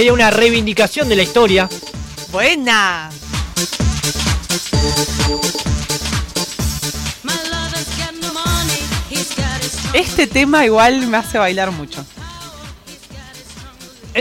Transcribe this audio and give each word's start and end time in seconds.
sería 0.00 0.14
una 0.14 0.30
reivindicación 0.30 1.10
de 1.10 1.16
la 1.16 1.22
historia. 1.24 1.68
Buena. 2.32 3.10
Este 9.92 10.26
tema 10.26 10.64
igual 10.64 11.06
me 11.06 11.18
hace 11.18 11.36
bailar 11.36 11.70
mucho. 11.70 12.02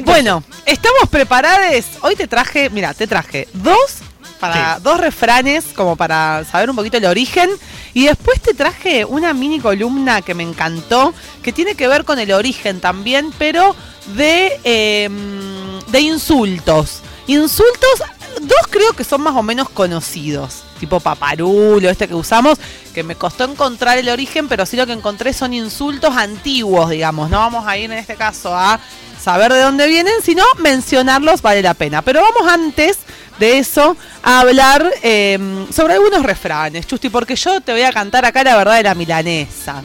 bueno, 0.03 0.43
estamos 0.65 1.07
preparados. 1.09 1.85
Hoy 2.01 2.17
te 2.17 2.27
traje, 2.27 2.69
mira, 2.69 2.93
te 2.93 3.07
traje 3.07 3.47
dos 3.53 3.99
para 4.41 4.79
dos 4.81 4.99
refranes 4.99 5.63
como 5.73 5.95
para 5.95 6.43
saber 6.43 6.69
un 6.69 6.75
poquito 6.75 6.97
el 6.97 7.05
origen 7.05 7.49
y 7.93 8.07
después 8.07 8.41
te 8.41 8.53
traje 8.53 9.05
una 9.05 9.33
mini 9.33 9.61
columna 9.61 10.21
que 10.21 10.33
me 10.33 10.43
encantó 10.43 11.13
que 11.41 11.53
tiene 11.53 11.75
que 11.75 11.87
ver 11.87 12.03
con 12.03 12.19
el 12.19 12.33
origen 12.33 12.81
también, 12.81 13.31
pero 13.37 13.75
de 14.15 14.59
em, 14.63 15.58
de 15.87 16.01
insultos. 16.01 17.01
Insultos, 17.27 18.03
dos 18.41 18.67
creo 18.69 18.93
que 18.93 19.03
son 19.03 19.21
más 19.21 19.35
o 19.35 19.43
menos 19.43 19.69
conocidos 19.69 20.63
tipo 20.79 20.99
paparulo, 20.99 21.89
este 21.89 22.07
que 22.07 22.15
usamos, 22.15 22.57
que 22.93 23.03
me 23.03 23.15
costó 23.15 23.43
encontrar 23.43 23.97
el 23.97 24.09
origen, 24.09 24.47
pero 24.47 24.65
sí 24.65 24.77
lo 24.77 24.87
que 24.87 24.93
encontré 24.93 25.33
son 25.33 25.53
insultos 25.53 26.15
antiguos, 26.15 26.89
digamos. 26.89 27.29
No 27.29 27.37
vamos 27.37 27.67
a 27.67 27.77
ir 27.77 27.91
en 27.91 27.99
este 27.99 28.15
caso 28.15 28.55
a 28.55 28.79
saber 29.21 29.53
de 29.53 29.61
dónde 29.61 29.87
vienen, 29.87 30.13
sino 30.23 30.43
mencionarlos 30.57 31.41
vale 31.41 31.61
la 31.61 31.73
pena. 31.75 32.01
Pero 32.01 32.21
vamos 32.21 32.51
antes 32.51 32.97
de 33.37 33.59
eso 33.59 33.95
a 34.23 34.39
hablar 34.39 34.91
em, 35.03 35.71
sobre 35.71 35.93
algunos 35.93 36.23
refranes, 36.23 36.87
Chusti, 36.87 37.09
porque 37.09 37.35
yo 37.35 37.61
te 37.61 37.73
voy 37.73 37.83
a 37.83 37.91
cantar 37.91 38.25
acá 38.25 38.43
la 38.43 38.55
verdad 38.55 38.77
de 38.77 38.83
la 38.83 38.95
milanesa. 38.95 39.83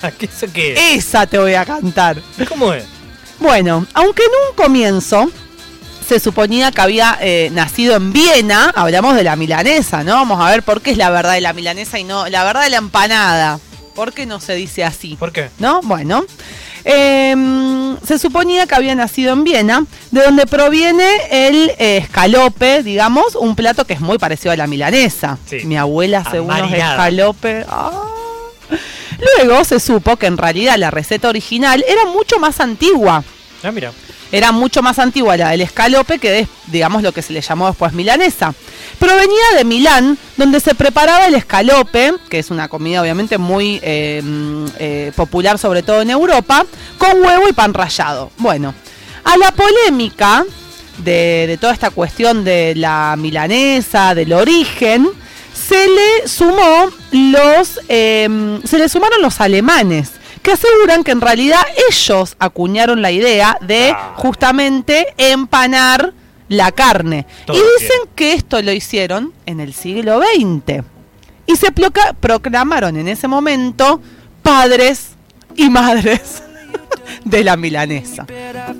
¿Qué 0.18 0.26
eso 0.26 0.46
qué 0.52 0.94
Esa 0.94 1.26
te 1.26 1.38
voy 1.38 1.54
a 1.54 1.64
cantar. 1.64 2.20
¿Cómo 2.48 2.72
es? 2.72 2.95
Bueno, 3.38 3.86
aunque 3.94 4.22
en 4.22 4.30
un 4.30 4.56
comienzo 4.56 5.30
se 6.06 6.20
suponía 6.20 6.70
que 6.70 6.80
había 6.80 7.18
eh, 7.20 7.50
nacido 7.52 7.96
en 7.96 8.12
Viena, 8.12 8.72
hablamos 8.74 9.16
de 9.16 9.24
la 9.24 9.36
milanesa, 9.36 10.04
¿no? 10.04 10.14
Vamos 10.14 10.40
a 10.40 10.50
ver 10.50 10.62
por 10.62 10.80
qué 10.80 10.92
es 10.92 10.96
la 10.96 11.10
verdad 11.10 11.34
de 11.34 11.40
la 11.40 11.52
milanesa 11.52 11.98
y 11.98 12.04
no 12.04 12.28
la 12.28 12.44
verdad 12.44 12.62
de 12.62 12.70
la 12.70 12.78
empanada. 12.78 13.58
¿Por 13.94 14.12
qué 14.12 14.26
no 14.26 14.40
se 14.40 14.54
dice 14.54 14.84
así? 14.84 15.16
¿Por 15.16 15.32
qué? 15.32 15.50
¿No? 15.58 15.80
Bueno. 15.82 16.24
Em, 16.84 17.96
se 18.06 18.16
suponía 18.16 18.66
que 18.68 18.74
había 18.76 18.94
nacido 18.94 19.32
en 19.32 19.42
Viena, 19.42 19.84
de 20.12 20.22
donde 20.22 20.46
proviene 20.46 21.08
el 21.30 21.70
eh, 21.78 21.96
escalope, 21.96 22.84
digamos, 22.84 23.34
un 23.34 23.56
plato 23.56 23.84
que 23.84 23.94
es 23.94 24.00
muy 24.00 24.18
parecido 24.18 24.52
a 24.52 24.56
la 24.56 24.68
milanesa. 24.68 25.38
Mi 25.64 25.76
abuela 25.76 26.20
hace 26.20 26.38
unos 26.38 26.72
escalope. 26.72 27.66
Ah. 27.68 28.04
Luego 29.38 29.64
se 29.64 29.80
supo 29.80 30.16
que 30.16 30.26
en 30.26 30.36
realidad 30.36 30.76
la 30.76 30.92
receta 30.92 31.28
original 31.28 31.84
era 31.88 32.04
mucho 32.06 32.38
más 32.38 32.60
antigua. 32.60 33.24
Ah, 33.62 33.72
era 34.32 34.52
mucho 34.52 34.82
más 34.82 34.98
antigua 34.98 35.36
la 35.36 35.50
del 35.50 35.60
escalope 35.60 36.18
que 36.18 36.40
es, 36.40 36.48
digamos, 36.66 37.02
lo 37.02 37.12
que 37.12 37.22
se 37.22 37.32
le 37.32 37.40
llamó 37.40 37.68
después 37.68 37.92
milanesa. 37.92 38.54
Provenía 38.98 39.44
de 39.56 39.64
Milán, 39.64 40.18
donde 40.36 40.60
se 40.60 40.74
preparaba 40.74 41.26
el 41.26 41.34
escalope, 41.34 42.14
que 42.28 42.38
es 42.38 42.50
una 42.50 42.68
comida 42.68 43.02
obviamente 43.02 43.38
muy 43.38 43.80
eh, 43.82 44.22
eh, 44.78 45.12
popular, 45.14 45.58
sobre 45.58 45.82
todo 45.82 46.02
en 46.02 46.10
Europa, 46.10 46.66
con 46.98 47.22
huevo 47.22 47.48
y 47.48 47.52
pan 47.52 47.74
rallado. 47.74 48.30
Bueno, 48.38 48.74
a 49.24 49.36
la 49.36 49.52
polémica 49.52 50.44
de, 50.98 51.58
toda 51.60 51.72
esta 51.72 51.90
cuestión 51.90 52.44
de 52.44 52.74
la 52.74 53.14
milanesa, 53.18 54.14
del 54.14 54.32
origen, 54.32 55.08
se 55.52 55.88
le 55.88 56.28
sumó 56.28 56.90
los, 57.12 57.80
eh, 57.88 58.60
se 58.64 58.78
le 58.78 58.88
sumaron 58.88 59.22
los 59.22 59.40
alemanes 59.40 60.12
que 60.46 60.52
aseguran 60.52 61.02
que 61.02 61.10
en 61.10 61.20
realidad 61.20 61.58
ellos 61.90 62.36
acuñaron 62.38 63.02
la 63.02 63.10
idea 63.10 63.58
de 63.62 63.96
justamente 64.14 65.08
empanar 65.18 66.14
la 66.48 66.70
carne. 66.70 67.26
y 67.48 67.54
dicen 67.54 67.98
que 68.14 68.34
esto 68.34 68.62
lo 68.62 68.70
hicieron 68.70 69.32
en 69.44 69.58
el 69.58 69.74
siglo 69.74 70.20
XX. 70.20 70.84
Y 71.46 71.56
se 71.56 71.72
proclamaron 72.20 72.96
en 72.96 73.08
ese 73.08 73.26
momento 73.26 74.00
padres 74.44 75.16
y 75.56 75.68
madres 75.68 76.44
de 77.24 77.42
la 77.42 77.56
milanesa. 77.56 78.24
Pero 78.28 78.70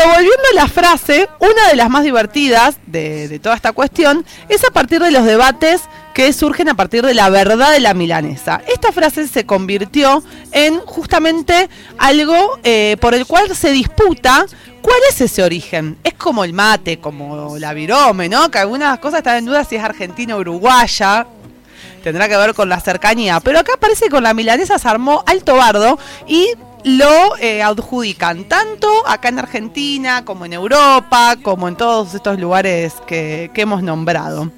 volviendo 0.00 0.44
a 0.52 0.54
la 0.54 0.66
frase, 0.66 1.28
una 1.40 1.68
de 1.68 1.76
las 1.76 1.90
más 1.90 2.04
divertidas 2.04 2.78
de, 2.86 3.28
de, 3.28 3.38
toda 3.38 3.54
esta 3.54 3.72
cuestión 3.72 4.24
es 4.48 4.64
a 4.64 4.70
partir 4.70 5.02
de 5.02 5.10
los 5.10 5.26
debates 5.26 5.82
que 6.16 6.32
surgen 6.32 6.70
a 6.70 6.74
partir 6.74 7.04
de 7.04 7.12
la 7.12 7.28
verdad 7.28 7.72
de 7.72 7.78
la 7.78 7.92
milanesa. 7.92 8.62
Esta 8.66 8.90
frase 8.90 9.28
se 9.28 9.44
convirtió 9.44 10.24
en 10.50 10.80
justamente 10.80 11.68
algo 11.98 12.58
eh, 12.64 12.96
por 13.02 13.14
el 13.14 13.26
cual 13.26 13.54
se 13.54 13.70
disputa 13.70 14.46
cuál 14.80 14.96
es 15.10 15.20
ese 15.20 15.42
origen. 15.42 15.98
Es 16.02 16.14
como 16.14 16.42
el 16.42 16.54
mate, 16.54 17.00
como 17.00 17.58
la 17.58 17.74
virome, 17.74 18.30
¿no? 18.30 18.50
Que 18.50 18.60
algunas 18.60 18.98
cosas 18.98 19.18
están 19.18 19.36
en 19.36 19.44
duda 19.44 19.62
si 19.64 19.76
es 19.76 19.84
argentina 19.84 20.36
o 20.36 20.40
uruguaya, 20.40 21.26
tendrá 22.02 22.30
que 22.30 22.36
ver 22.38 22.54
con 22.54 22.70
la 22.70 22.80
cercanía. 22.80 23.38
Pero 23.40 23.58
acá 23.58 23.72
parece 23.78 24.06
que 24.06 24.12
con 24.12 24.22
la 24.22 24.32
milanesa 24.32 24.78
se 24.78 24.88
armó 24.88 25.22
alto 25.26 25.56
bardo 25.56 25.98
y 26.26 26.48
lo 26.84 27.36
eh, 27.36 27.62
adjudican 27.62 28.44
tanto 28.44 28.88
acá 29.06 29.28
en 29.28 29.38
Argentina 29.38 30.24
como 30.24 30.46
en 30.46 30.54
Europa, 30.54 31.36
como 31.42 31.68
en 31.68 31.76
todos 31.76 32.14
estos 32.14 32.40
lugares 32.40 32.94
que 33.06 33.50
hemos 33.54 33.82
nombrado. 33.82 34.50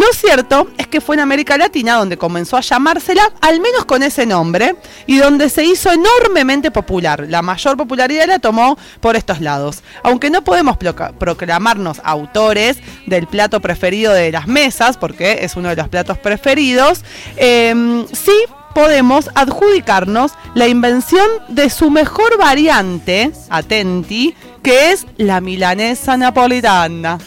Lo 0.00 0.14
cierto 0.14 0.68
es 0.78 0.86
que 0.86 1.02
fue 1.02 1.16
en 1.16 1.20
América 1.20 1.58
Latina 1.58 1.96
donde 1.96 2.16
comenzó 2.16 2.56
a 2.56 2.62
llamársela, 2.62 3.30
al 3.42 3.60
menos 3.60 3.84
con 3.84 4.02
ese 4.02 4.24
nombre, 4.24 4.74
y 5.06 5.18
donde 5.18 5.50
se 5.50 5.62
hizo 5.62 5.92
enormemente 5.92 6.70
popular. 6.70 7.26
La 7.28 7.42
mayor 7.42 7.76
popularidad 7.76 8.26
la 8.26 8.38
tomó 8.38 8.78
por 9.00 9.14
estos 9.14 9.42
lados. 9.42 9.82
Aunque 10.02 10.30
no 10.30 10.42
podemos 10.42 10.78
proclamarnos 10.78 12.00
autores 12.02 12.78
del 13.06 13.26
plato 13.26 13.60
preferido 13.60 14.14
de 14.14 14.32
las 14.32 14.46
mesas, 14.46 14.96
porque 14.96 15.40
es 15.42 15.54
uno 15.54 15.68
de 15.68 15.76
los 15.76 15.90
platos 15.90 16.16
preferidos, 16.16 17.04
em, 17.36 18.06
sí 18.06 18.32
podemos 18.74 19.28
adjudicarnos 19.34 20.32
la 20.54 20.66
invención 20.66 21.28
de 21.48 21.68
su 21.68 21.90
mejor 21.90 22.38
variante, 22.38 23.32
atenti, 23.50 24.34
que 24.62 24.92
es 24.92 25.06
la 25.18 25.42
milanesa 25.42 26.16
napolitana. 26.16 27.18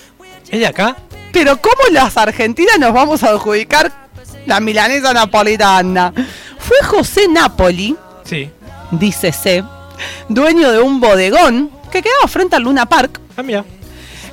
¿Es 0.49 0.59
de 0.59 0.65
acá? 0.65 0.95
Pero 1.33 1.57
¿cómo 1.57 1.81
las 1.91 2.15
argentinas 2.15 2.79
nos 2.79 2.93
vamos 2.93 3.23
a 3.23 3.29
adjudicar 3.29 3.91
la 4.45 4.59
milanesa 4.59 5.13
napolitana? 5.13 6.13
Fue 6.59 6.77
José 6.85 7.27
Napoli, 7.27 7.97
sí. 8.23 8.49
dice 8.91 9.33
C, 9.33 9.63
dueño 10.29 10.71
de 10.71 10.79
un 10.79 10.99
bodegón 11.01 11.71
que 11.91 12.03
quedaba 12.03 12.27
frente 12.27 12.55
al 12.55 12.63
Luna 12.63 12.85
Park. 12.85 13.19
Ah, 13.35 13.43
mira. 13.43 13.65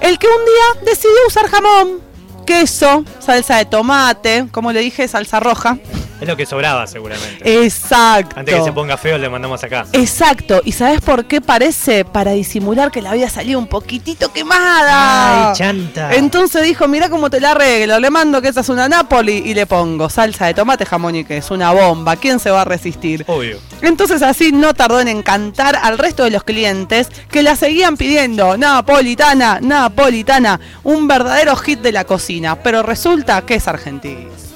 El 0.01 0.19
que 0.19 0.27
un 0.27 0.45
día 0.45 0.91
decidió 0.93 1.17
usar 1.27 1.49
jamón, 1.49 2.01
queso, 2.47 3.05
salsa 3.19 3.57
de 3.57 3.65
tomate, 3.65 4.47
como 4.53 4.71
le 4.71 4.81
dije, 4.81 5.09
salsa 5.09 5.41
roja. 5.41 5.79
Es 6.21 6.29
lo 6.29 6.37
que 6.37 6.47
sobraba 6.47 6.87
seguramente. 6.87 7.65
Exacto. 7.65 8.39
Antes 8.39 8.55
que 8.55 8.63
se 8.63 8.73
ponga 8.73 8.97
feo 8.97 9.17
le 9.17 9.29
mandamos 9.29 9.63
acá. 9.65 9.87
Exacto. 9.93 10.61
¿Y 10.65 10.73
sabes 10.73 11.01
por 11.01 11.25
qué 11.25 11.41
parece? 11.41 12.05
Para 12.05 12.33
disimular 12.33 12.91
que 12.91 13.01
le 13.01 13.09
había 13.09 13.31
salido 13.31 13.59
un 13.59 13.67
poquitito 13.67 14.33
quemada. 14.33 15.51
Ay, 15.51 15.57
chanta. 15.57 16.15
Entonces 16.15 16.63
dijo, 16.63 16.87
mira 16.89 17.09
cómo 17.09 17.31
te 17.31 17.41
la 17.41 17.53
arreglo. 17.53 17.99
Le 17.99 18.11
mando 18.11 18.43
que 18.43 18.49
esa 18.49 18.61
es 18.61 18.69
una 18.69 18.89
Napoli 18.89 19.43
y 19.47 19.55
le 19.55 19.67
pongo 19.67 20.11
salsa 20.11 20.47
de 20.47 20.55
tomate, 20.55 20.85
jamón 20.85 21.17
y 21.17 21.25
que 21.25 21.39
es 21.39 21.51
una 21.51 21.73
bomba. 21.73 22.17
¿Quién 22.17 22.39
se 22.39 22.51
va 22.51 22.63
a 22.63 22.65
resistir? 22.65 23.25
Obvio. 23.27 23.59
Entonces 23.81 24.23
así 24.23 24.53
no 24.53 24.75
tardó 24.75 25.01
en 25.01 25.09
encantar 25.09 25.77
al 25.77 25.97
resto 25.97 26.25
de 26.25 26.31
los 26.31 26.45
clientes 26.45 27.09
que 27.31 27.43
la 27.43 27.57
seguían 27.57 27.97
pidiendo. 27.97 28.59
Napolitana, 28.59 29.59
napolitana. 29.61 30.61
Un 30.83 31.09
verdadero 31.09 31.57
hit 31.57 31.81
de 31.81 31.93
la 31.93 32.05
cocina. 32.05 32.57
Pero 32.57 32.83
resulta 32.83 33.43
que 33.43 33.55
es 33.55 33.69
argentino. 33.69 34.50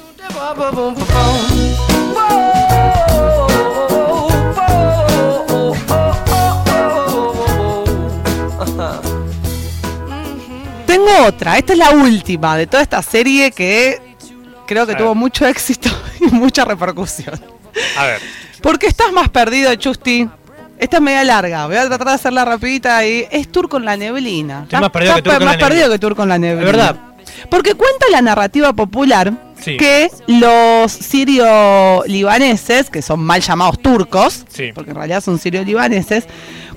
Tengo 10.85 11.25
otra, 11.27 11.57
esta 11.57 11.73
es 11.73 11.79
la 11.79 11.91
última 11.91 12.55
de 12.57 12.67
toda 12.67 12.81
esta 12.81 13.01
serie 13.01 13.51
que 13.51 14.15
creo 14.65 14.87
que 14.87 14.95
tuvo 14.95 15.13
mucho 15.13 15.45
éxito 15.45 15.89
y 16.19 16.25
mucha 16.33 16.65
repercusión. 16.65 17.39
A 17.97 18.05
ver. 18.05 18.21
¿Por 18.61 18.79
qué 18.79 18.87
estás 18.87 19.11
más 19.11 19.29
perdido, 19.29 19.73
Chusti? 19.75 20.29
Esta 20.77 20.97
es 20.97 21.03
media 21.03 21.23
larga, 21.23 21.67
voy 21.67 21.77
a 21.77 21.85
tratar 21.87 22.07
de 22.07 22.13
hacerla 22.13 22.45
rapidita 22.45 23.05
y 23.05 23.27
es 23.29 23.51
Tour 23.51 23.69
con 23.69 23.85
la 23.85 23.95
neblina. 23.95 24.63
Estoy 24.63 24.79
más 24.79 24.89
perdido, 24.89 25.15
que, 25.15 25.21
tour 25.21 25.37
con 25.37 25.45
más 25.45 25.57
perdido 25.57 25.89
que 25.89 25.99
Tour 25.99 26.15
con 26.15 26.29
la 26.29 26.37
neblina. 26.37 26.65
Verdad. 26.65 26.95
Porque 27.49 27.75
cuenta 27.75 28.05
la 28.11 28.21
narrativa 28.21 28.73
popular 28.73 29.33
que 29.65 30.09
los 30.27 30.91
sirio-libaneses, 30.91 32.89
que 32.89 33.01
son 33.01 33.19
mal 33.21 33.41
llamados 33.41 33.79
turcos, 33.79 34.45
porque 34.73 34.91
en 34.91 34.95
realidad 34.95 35.21
son 35.21 35.39
sirio-libaneses, 35.39 36.25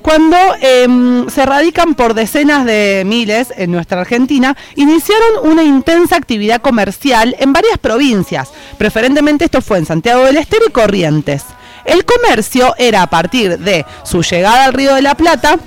cuando 0.02 0.36
em, 0.60 1.28
se 1.28 1.44
radican 1.44 1.94
por 1.94 2.14
decenas 2.14 2.64
de 2.64 3.02
miles 3.04 3.52
en 3.56 3.70
nuestra 3.70 4.00
Argentina, 4.00 4.56
iniciaron 4.76 5.50
una 5.50 5.64
intensa 5.64 6.16
actividad 6.16 6.60
comercial 6.60 7.36
en 7.38 7.52
varias 7.52 7.78
provincias. 7.78 8.50
Preferentemente 8.78 9.44
esto 9.44 9.60
fue 9.60 9.78
en 9.78 9.86
Santiago 9.86 10.24
del 10.24 10.36
Estero 10.36 10.66
y 10.68 10.72
Corrientes. 10.72 11.44
El 11.84 12.04
comercio 12.04 12.74
era 12.78 13.02
a 13.02 13.10
partir 13.10 13.58
de 13.58 13.84
su 14.04 14.22
llegada 14.22 14.64
al 14.64 14.74
Río 14.74 14.94
de 14.94 15.02
la 15.02 15.14
Plata, 15.14 15.58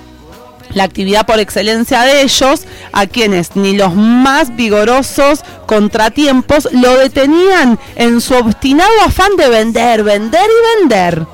la 0.73 0.83
actividad 0.83 1.25
por 1.25 1.39
excelencia 1.39 2.01
de 2.01 2.21
ellos, 2.21 2.65
a 2.91 3.07
quienes 3.07 3.55
ni 3.55 3.75
los 3.75 3.93
más 3.95 4.55
vigorosos 4.55 5.41
contratiempos 5.65 6.69
lo 6.71 6.97
detenían 6.97 7.79
en 7.95 8.21
su 8.21 8.35
obstinado 8.35 8.91
afán 9.05 9.35
de 9.37 9.49
vender, 9.49 10.03
vender 10.03 10.45
y 10.45 10.79
vender. 10.79 11.25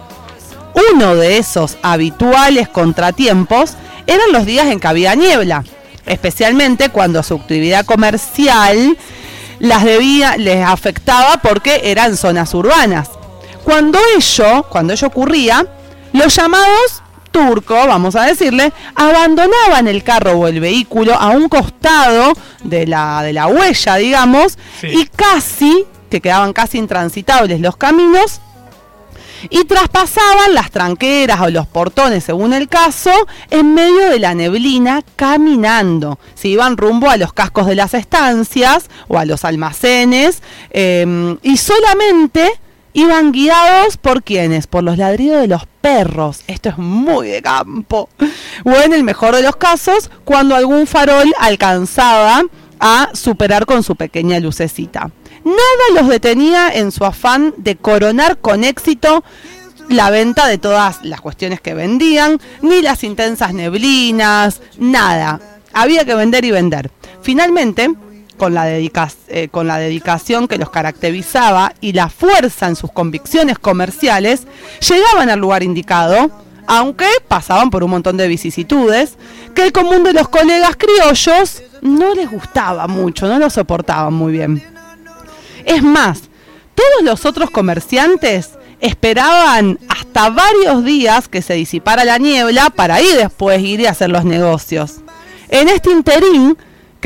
Uno 0.93 1.15
de 1.15 1.37
esos 1.37 1.77
habituales 1.81 2.69
contratiempos 2.69 3.73
eran 4.05 4.31
los 4.31 4.45
días 4.45 4.67
en 4.67 4.79
que 4.79 4.87
había 4.87 5.15
niebla, 5.15 5.63
especialmente 6.05 6.89
cuando 6.89 7.23
su 7.23 7.35
actividad 7.35 7.85
comercial 7.85 8.97
las 9.59 9.83
debía, 9.83 10.37
les 10.37 10.63
afectaba 10.63 11.37
porque 11.37 11.81
eran 11.85 12.15
zonas 12.15 12.53
urbanas. 12.53 13.09
Cuando 13.63 13.99
ello, 14.15 14.63
cuando 14.69 14.93
ello 14.93 15.07
ocurría, 15.07 15.65
los 16.13 16.35
llamados 16.35 17.03
turcos, 17.29 17.87
vamos 17.87 18.15
a 18.15 18.23
decirle, 18.23 18.71
abandonaban 18.95 19.87
el 19.87 20.03
carro 20.03 20.31
o 20.33 20.47
el 20.47 20.59
vehículo 20.59 21.13
a 21.15 21.29
un 21.29 21.49
costado 21.49 22.33
de 22.63 22.87
la, 22.87 23.21
de 23.23 23.33
la 23.33 23.47
huella, 23.47 23.95
digamos, 23.95 24.57
Sí. 24.81 24.87
y 24.87 25.05
casi, 25.07 25.85
que 26.09 26.21
quedaban 26.21 26.53
casi 26.53 26.77
intransitables 26.77 27.59
los 27.59 27.77
caminos, 27.77 28.41
y 29.51 29.65
traspasaban 29.65 30.55
las 30.55 30.71
tranqueras 30.71 31.39
o 31.41 31.49
los 31.51 31.67
portones, 31.67 32.23
según 32.23 32.53
el 32.53 32.67
caso, 32.67 33.11
en 33.51 33.73
medio 33.75 34.09
de 34.09 34.17
la 34.17 34.33
neblina 34.33 35.03
caminando. 35.15 36.17
Se 36.33 36.47
iban 36.47 36.75
rumbo 36.75 37.07
a 37.09 37.17
los 37.17 37.33
cascos 37.33 37.67
de 37.67 37.75
las 37.75 37.93
estancias 37.93 38.89
o 39.07 39.19
a 39.19 39.25
los 39.25 39.45
almacenes 39.45 40.41
eh, 40.71 41.37
y 41.43 41.57
solamente 41.57 42.51
iban 42.97 43.31
guiados 43.31 43.95
por 43.95 44.23
quienes, 44.23 44.65
por 44.65 44.83
los 44.83 44.97
ladridos 44.97 45.41
de 45.41 45.47
los 45.47 45.67
perros. 45.81 46.41
Esto 46.47 46.69
es 46.69 46.79
muy 46.79 47.27
de 47.27 47.43
campo. 47.43 48.09
O 48.65 48.71
en 48.71 48.91
el 48.91 49.03
mejor 49.03 49.35
de 49.35 49.43
los 49.43 49.55
casos, 49.55 50.09
cuando 50.25 50.55
algún 50.55 50.87
farol 50.87 51.31
alcanzaba 51.39 52.41
a 52.79 53.09
superar 53.13 53.67
con 53.67 53.83
su 53.83 53.95
pequeña 53.95 54.39
lucecita. 54.39 55.11
Nada 55.43 56.01
los 56.01 56.07
detenía 56.07 56.69
en 56.73 56.91
su 56.91 57.05
afán 57.05 57.53
de 57.57 57.75
coronar 57.75 58.39
con 58.39 58.63
éxito 58.63 59.23
la 59.89 60.09
venta 60.09 60.47
de 60.47 60.57
todas 60.57 61.03
las 61.03 61.21
cuestiones 61.21 61.61
que 61.61 61.75
vendían, 61.75 62.39
ni 62.63 62.81
las 62.81 63.03
intensas 63.03 63.53
neblinas, 63.53 64.59
nada. 64.79 65.39
Había 65.71 66.03
que 66.03 66.15
vender 66.15 66.45
y 66.45 66.51
vender. 66.51 66.89
Finalmente, 67.21 67.91
con 68.37 68.53
la, 68.53 68.65
dedica- 68.65 69.11
eh, 69.27 69.47
con 69.49 69.67
la 69.67 69.77
dedicación 69.77 70.47
que 70.47 70.57
los 70.57 70.69
caracterizaba 70.69 71.73
y 71.81 71.93
la 71.93 72.09
fuerza 72.09 72.67
en 72.67 72.75
sus 72.75 72.91
convicciones 72.91 73.59
comerciales, 73.59 74.43
llegaban 74.87 75.29
al 75.29 75.39
lugar 75.39 75.63
indicado, 75.63 76.29
aunque 76.67 77.07
pasaban 77.27 77.69
por 77.69 77.83
un 77.83 77.91
montón 77.91 78.17
de 78.17 78.27
vicisitudes, 78.27 79.17
que 79.55 79.63
el 79.63 79.71
común 79.71 80.03
de 80.03 80.13
los 80.13 80.27
colegas 80.29 80.75
criollos 80.77 81.63
no 81.81 82.13
les 82.13 82.29
gustaba 82.29 82.87
mucho, 82.87 83.27
no 83.27 83.39
lo 83.39 83.49
soportaban 83.49 84.13
muy 84.13 84.33
bien. 84.33 84.63
Es 85.65 85.81
más, 85.81 86.21
todos 86.75 87.03
los 87.03 87.25
otros 87.25 87.49
comerciantes 87.49 88.51
esperaban 88.79 89.79
hasta 89.89 90.29
varios 90.29 90.83
días 90.85 91.27
que 91.27 91.41
se 91.41 91.55
disipara 91.55 92.05
la 92.05 92.19
niebla 92.19 92.69
para 92.69 92.95
ahí 92.95 93.07
después 93.15 93.59
ir 93.61 93.79
y 93.79 93.87
hacer 93.87 94.09
los 94.09 94.23
negocios. 94.23 94.97
En 95.49 95.69
este 95.69 95.89
interín, 95.89 96.57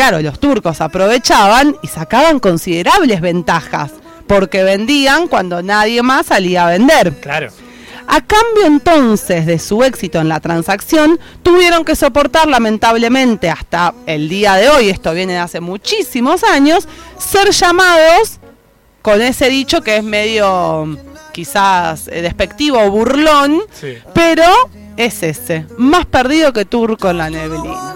claro, 0.02 0.20
los 0.24 0.40
turcos 0.40 0.82
aprovechaban 0.82 1.76
y 1.84 1.88
sacaban 1.88 2.40
considerables 2.40 3.22
ventajas, 3.22 3.92
porque 4.26 4.64
vendían 4.64 5.28
cuando 5.28 5.62
nadie 5.62 6.02
más 6.02 6.26
salía 6.26 6.66
a 6.66 6.72
vender. 6.72 7.14
Claro. 7.22 7.50
A 8.08 8.20
cambio 8.22 8.66
entonces 8.66 9.46
de 9.46 9.60
su 9.60 9.84
éxito 9.84 10.20
en 10.20 10.28
la 10.28 10.40
transacción, 10.40 11.20
tuvieron 11.44 11.86
que 11.86 11.96
soportar 11.96 12.48
lamentablemente 12.48 13.52
hasta 13.52 13.94
el 14.08 14.28
día 14.28 14.56
de 14.56 14.70
hoy, 14.70 14.90
esto 14.90 15.14
viene 15.14 15.34
de 15.34 15.40
hace 15.40 15.60
muchísimos 15.60 16.44
años, 16.44 16.88
ser 17.20 17.52
llamados 17.52 18.40
con 19.04 19.22
ese 19.22 19.50
dicho 19.50 19.82
que 19.84 19.98
es 19.98 20.04
medio 20.04 20.98
quizás 21.32 22.08
eh, 22.08 22.24
despectivo 22.24 22.80
o 22.80 22.90
burlón, 22.90 23.62
Sí. 23.80 23.98
pero 24.16 24.46
es 24.98 25.22
ese, 25.22 25.68
más 25.78 26.08
perdido 26.08 26.52
que 26.54 26.66
turco 26.66 27.12
en 27.12 27.20
la 27.20 27.30
neblina. 27.30 27.96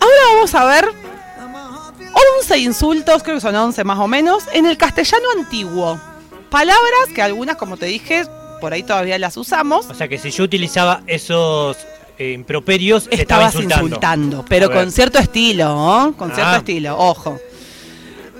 Ahora 0.00 0.20
vamos 0.34 0.54
a 0.54 0.64
ver 0.64 0.84
Now 1.38 1.48
my 1.48 1.54
heart 1.76 1.96
feels 1.96 2.12
11 2.42 2.58
insultos, 2.58 3.22
creo 3.22 3.36
que 3.36 3.40
son 3.40 3.54
11 3.54 3.84
más 3.84 3.98
o 3.98 4.06
menos, 4.08 4.44
en 4.52 4.66
el 4.66 4.76
castellano 4.76 5.24
antiguo. 5.36 6.00
Palabras 6.50 7.08
que 7.14 7.22
algunas, 7.22 7.56
como 7.56 7.76
te 7.76 7.86
dije, 7.86 8.24
por 8.60 8.72
ahí 8.72 8.82
todavía 8.82 9.18
las 9.18 9.36
usamos. 9.36 9.86
O 9.90 9.94
sea 9.94 10.08
que 10.08 10.18
si 10.18 10.30
yo 10.30 10.44
utilizaba 10.44 11.02
esos 11.06 11.76
eh, 12.18 12.32
improperios, 12.32 13.08
te 13.08 13.20
estaba 13.22 13.46
Estabas 13.48 13.54
insultando. 13.56 13.86
insultando, 13.86 14.44
pero 14.48 14.70
con 14.70 14.90
cierto 14.92 15.18
estilo, 15.18 15.66
¿no? 15.74 16.14
Con 16.16 16.32
cierto 16.32 16.52
Ah. 16.52 16.56
estilo, 16.58 16.96
ojo. 16.98 17.38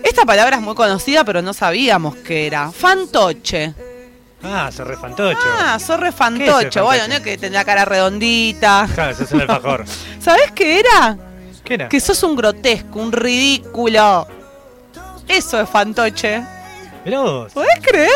Esta 0.05 0.25
palabra 0.25 0.57
es 0.57 0.63
muy 0.63 0.75
conocida, 0.75 1.25
pero 1.25 1.43
no 1.43 1.53
sabíamos 1.55 2.15
qué 2.17 2.47
era. 2.47 2.71
Fantoche. 2.71 3.75
Ah, 4.47 4.71
se 4.71 4.85
refantocho. 4.85 5.39
Ah, 5.59 5.79
sos 5.79 5.99
re 5.99 6.11
¿Qué 6.11 6.13
fantoche. 6.13 6.79
es 6.79 6.85
Bueno, 6.85 7.03
fantoche? 7.05 7.09
no 7.09 7.15
es 7.33 7.39
que 7.41 7.51
la 7.51 7.65
cara 7.65 7.87
redondita. 7.87 8.87
Claro, 8.95 9.13
eso 9.13 9.25
es 9.25 9.33
un 9.33 9.41
alfajor. 9.41 9.85
¿Sabés 10.25 10.50
qué 10.53 10.81
era? 10.81 11.17
¿Qué 11.65 11.75
era? 11.75 11.88
Que 11.88 12.00
sos 12.00 12.23
un 12.23 12.35
grotesco, 12.37 12.99
un 12.99 13.12
ridículo. 13.12 14.26
Eso 15.29 15.61
es 15.61 15.69
fantoche. 15.69 16.43
Mirá 17.05 17.21
vos. 17.21 17.53
¿Podés 17.53 17.79
creer? 17.82 18.11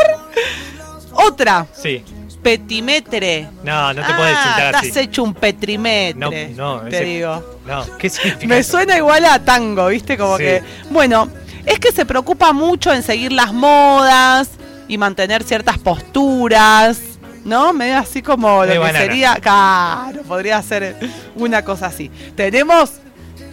Otra. 1.12 1.66
Sí. 1.72 2.02
Petimetre. 2.42 3.48
No, 3.64 3.92
no 3.92 4.06
te 4.06 4.14
puedes 4.14 4.36
Ah, 4.36 4.42
insultar 4.46 4.74
estás 4.76 4.90
así. 4.90 5.00
hecho 5.00 5.22
un 5.24 5.34
petrimetre. 5.34 6.48
No, 6.54 6.76
no, 6.76 6.88
te 6.88 6.96
ese- 6.96 7.04
digo. 7.04 7.58
No, 7.66 7.84
¿qué 7.98 8.08
significa 8.08 8.46
Me 8.46 8.58
eso? 8.60 8.70
suena 8.72 8.96
igual 8.96 9.24
a 9.24 9.38
tango, 9.44 9.88
¿viste? 9.88 10.16
Como 10.16 10.36
Sí. 10.38 10.44
que. 10.44 10.62
Bueno, 10.90 11.28
es 11.66 11.78
que 11.80 11.92
se 11.92 12.06
preocupa 12.06 12.52
mucho 12.52 12.92
en 12.94 13.02
seguir 13.02 13.32
las 13.32 13.52
modas 13.52 14.50
y 14.86 14.96
mantener 14.98 15.42
ciertas 15.42 15.78
posturas, 15.78 16.98
¿no? 17.44 17.72
Medio 17.72 17.98
así 17.98 18.22
como 18.22 18.48
lo 18.62 18.68
Medio 18.68 18.72
que 18.74 18.78
banana. 18.86 18.98
sería. 19.04 19.34
Claro, 19.36 20.22
podría 20.22 20.60
ser 20.62 20.96
una 21.36 21.64
cosa 21.64 21.86
así. 21.86 22.10
Tenemos 22.36 22.92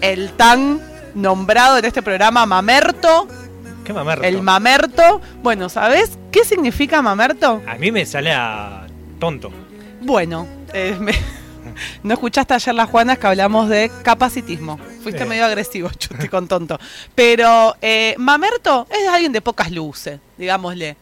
el 0.01 0.31
tan 0.33 0.81
nombrado 1.13 1.77
en 1.77 1.85
este 1.85 2.01
programa 2.01 2.45
Mamerto. 2.45 3.27
¿Qué 3.83 3.93
mamerto? 3.93 4.23
El 4.25 4.41
Mamerto. 4.41 5.21
Bueno, 5.43 5.69
¿sabes 5.69 6.17
qué 6.31 6.43
significa 6.43 7.01
Mamerto? 7.03 7.61
A 7.67 7.75
mí 7.75 7.91
me 7.91 8.03
sale 8.05 8.31
a 8.33 8.87
tonto. 9.19 9.51
Bueno, 10.01 10.47
eh, 10.73 10.97
me- 10.99 11.13
no 12.03 12.13
escuchaste 12.15 12.55
ayer 12.55 12.73
las 12.73 12.89
Juanas 12.89 13.19
que 13.19 13.27
hablamos 13.27 13.69
de 13.69 13.91
capacitismo. 14.03 14.79
Fuiste 15.03 15.21
Sí. 15.23 15.29
medio 15.29 15.45
agresivo, 15.45 15.89
chuti 15.99 16.27
con 16.29 16.47
tonto. 16.47 16.79
Pero 17.13 17.75
eh, 17.79 18.15
Mamerto 18.17 18.87
es 18.89 19.07
alguien 19.07 19.31
de 19.31 19.41
pocas 19.41 19.71
luces, 19.71 20.19
digámosle. 20.35 20.97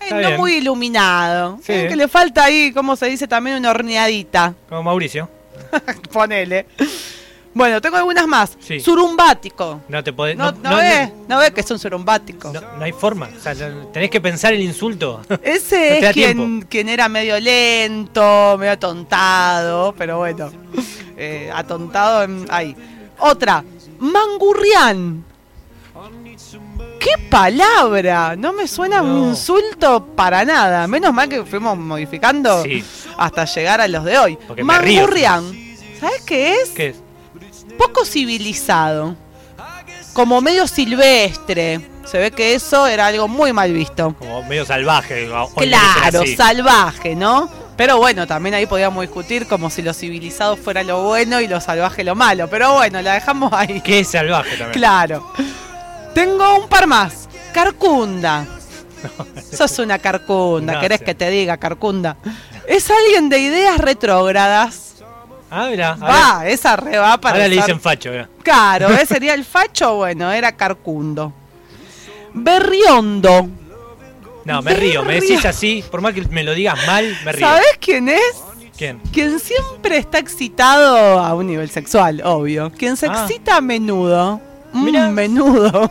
Eh, 0.00 0.10
no 0.10 0.18
bien. 0.18 0.36
muy 0.36 0.52
iluminado. 0.54 1.58
Sí. 1.62 1.72
Eh, 1.72 1.86
que 1.88 1.96
le 1.96 2.08
falta 2.08 2.44
ahí, 2.44 2.72
como 2.72 2.96
se 2.96 3.06
dice, 3.06 3.26
también 3.28 3.56
una 3.56 3.70
horneadita. 3.70 4.54
Como 4.68 4.82
Mauricio. 4.84 5.28
Ponele. 6.12 6.66
Bueno, 7.54 7.80
tengo 7.80 7.96
algunas 7.96 8.26
más. 8.28 8.56
Sí. 8.60 8.78
Surumbático. 8.78 9.80
No 9.88 10.04
te 10.04 10.12
podés. 10.12 10.36
No, 10.36 10.52
no, 10.52 10.76
ves, 10.76 11.10
no 11.26 11.38
ves 11.38 11.50
que 11.50 11.62
es 11.62 11.70
un 11.72 11.78
surumbático. 11.80 12.52
no- 12.52 12.60
no 12.60 12.84
hay 12.84 12.92
forma. 12.92 13.28
O 13.36 13.40
sea, 13.40 13.54
tenés 13.92 14.10
que 14.10 14.20
pensar 14.20 14.52
el 14.52 14.60
insulto. 14.60 15.22
Ese 15.42 15.98
No 16.00 16.06
es 16.06 16.12
quien, 16.14 16.62
quien 16.62 16.88
era 16.88 17.08
medio 17.08 17.40
lento, 17.40 18.56
medio 18.58 18.72
atontado, 18.72 19.92
pero 19.98 20.18
bueno, 20.18 20.52
eh, 21.16 21.50
atontado 21.52 22.22
en- 22.22 22.46
ahí. 22.50 22.76
Otra, 23.18 23.64
mangurrián. 23.98 25.24
¿Qué 27.08 27.28
palabra? 27.30 28.36
No 28.36 28.52
me 28.52 28.68
suena 28.68 29.00
un 29.00 29.28
insulto 29.30 30.04
para 30.14 30.44
nada. 30.44 30.86
Menos 30.86 31.14
mal 31.14 31.28
que 31.28 31.42
fuimos 31.44 31.78
modificando 31.78 32.62
Sí. 32.62 32.84
hasta 33.16 33.44
llegar 33.46 33.80
a 33.80 33.88
los 33.88 34.04
de 34.04 34.18
hoy. 34.18 34.38
Mangurrián. 34.62 35.44
¿Sabes 35.98 36.22
qué 36.26 36.54
es? 36.54 36.70
¿Qué 36.70 36.88
es? 36.88 36.96
Poco 37.78 38.04
civilizado. 38.04 39.16
Como 40.12 40.40
medio 40.40 40.66
silvestre. 40.66 41.80
Se 42.04 42.18
ve 42.18 42.30
que 42.30 42.54
eso 42.54 42.86
era 42.86 43.06
algo 43.06 43.26
muy 43.28 43.52
mal 43.52 43.72
visto. 43.72 44.14
Como 44.18 44.42
medio 44.42 44.66
salvaje. 44.66 45.28
Claro, 45.56 46.22
salvaje, 46.36 47.14
¿no? 47.14 47.48
Pero 47.76 47.96
bueno, 47.98 48.26
también 48.26 48.54
ahí 48.54 48.66
podíamos 48.66 49.02
discutir 49.02 49.46
como 49.46 49.70
si 49.70 49.82
lo 49.82 49.94
civilizado 49.94 50.56
fuera 50.56 50.82
lo 50.82 51.04
bueno 51.04 51.40
y 51.40 51.46
lo 51.48 51.60
salvaje 51.60 52.02
lo 52.04 52.14
malo. 52.14 52.48
Pero 52.50 52.74
bueno, 52.74 53.00
la 53.00 53.14
dejamos 53.14 53.52
ahí. 53.52 53.80
Que 53.80 54.00
es 54.00 54.08
salvaje 54.08 54.50
también. 54.56 54.72
Claro. 54.72 55.32
Tengo 56.14 56.58
un 56.62 56.68
par 56.68 56.86
más. 56.86 57.28
Carcunda. 57.52 58.46
Sos 59.52 59.78
una 59.78 59.98
carcunda, 59.98 60.74
No 60.74 60.80
¿querés 60.80 61.00
que 61.02 61.14
te 61.14 61.30
diga 61.30 61.56
carcunda? 61.56 62.16
Es 62.66 62.90
alguien 62.90 63.28
de 63.28 63.38
ideas 63.38 63.78
retrógradas. 63.78 64.96
Ah, 65.50 65.68
mira. 65.70 65.94
Va, 65.94 66.46
esa 66.46 66.76
re 66.76 66.98
va 66.98 67.18
para 67.18 67.36
ahora 67.36 67.48
le 67.48 67.56
dicen 67.56 67.80
facho. 67.80 68.10
mirá. 68.10 68.28
Claro, 68.42 68.90
¿eh? 68.90 69.06
sería 69.08 69.34
el 69.34 69.44
facho, 69.44 69.94
bueno, 69.96 70.30
era 70.32 70.52
carcundo. 70.52 71.32
Berriondo. 72.34 73.48
No, 74.44 74.62
me 74.62 74.74
río. 74.74 75.04
Me 75.04 75.20
decís 75.20 75.44
así, 75.44 75.84
por 75.90 76.00
más 76.00 76.12
que 76.14 76.22
me 76.28 76.42
lo 76.42 76.52
digas 76.54 76.78
mal, 76.86 77.16
me 77.24 77.32
río. 77.32 77.46
¿Sabés 77.46 77.78
quién 77.80 78.08
es? 78.08 78.44
¿Quién? 78.76 78.98
Quien 79.12 79.40
siempre 79.40 79.98
está 79.98 80.18
excitado 80.18 81.18
a 81.20 81.34
un 81.34 81.46
nivel 81.48 81.68
sexual, 81.70 82.22
obvio. 82.24 82.70
Quien 82.76 82.96
se 82.96 83.06
Ah. 83.06 83.24
excita 83.26 83.56
a 83.56 83.60
menudo. 83.60 84.40
Mm, 84.72 85.10
menudo. 85.12 85.90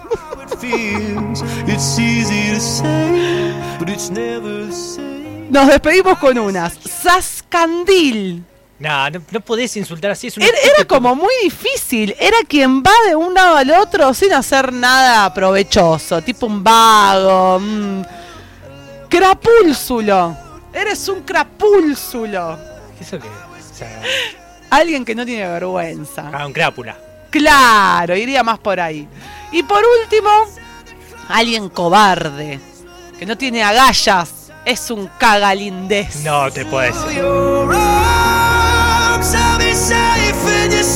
Nos 5.50 5.67
despedimos 5.67 6.17
con 6.19 6.38
unas. 6.38 6.74
Sascandil. 6.75 8.43
No, 8.79 9.10
no, 9.10 9.22
no 9.31 9.39
podés 9.41 9.75
insultar 9.77 10.12
así. 10.12 10.27
Es 10.27 10.38
un 10.38 10.43
Era, 10.43 10.57
era 10.75 10.86
como 10.86 11.15
muy 11.15 11.34
difícil. 11.43 12.15
Era 12.19 12.38
quien 12.48 12.84
va 12.84 12.91
de 13.07 13.15
un 13.15 13.34
lado 13.34 13.55
al 13.57 13.72
otro 13.72 14.13
sin 14.13 14.34
hacer 14.34 14.72
nada 14.72 15.34
provechoso. 15.34 16.22
Tipo 16.22 16.46
un 16.46 16.63
vago. 16.63 17.60
mm. 17.60 18.01
Crapúlsulo. 19.10 20.36
Eres 20.74 21.07
un 21.07 21.22
crapúlsulo. 21.22 22.57
¿Eso 23.00 23.17
qué 23.19 23.27
es? 23.27 23.72
O 23.72 23.75
sea, 23.75 24.01
Alguien 24.69 25.05
que 25.05 25.15
no 25.15 25.25
tiene 25.25 25.48
vergüenza. 25.48 26.29
ah, 26.34 26.46
un 26.46 26.53
crápula. 26.53 26.96
Claro, 27.29 28.15
iría 28.15 28.43
más 28.43 28.60
por 28.60 28.79
ahí. 28.79 29.07
Y 29.51 29.63
por 29.63 29.84
último, 30.01 30.29
alguien 31.29 31.69
cobarde. 31.69 32.60
Que 33.17 33.25
no 33.25 33.38
tiene 33.38 33.63
agallas. 33.63 34.51
Es 34.65 34.91
un 34.91 35.10
cagalindés. 35.17 36.17
No 36.17 36.51
te 36.51 36.65
puedes. 36.65 36.96